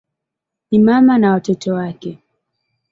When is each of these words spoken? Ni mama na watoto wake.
Ni 0.71 0.79
mama 0.79 1.17
na 1.17 1.31
watoto 1.31 1.73
wake. 1.73 2.19